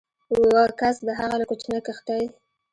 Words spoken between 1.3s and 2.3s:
له کوچنۍ کښتۍ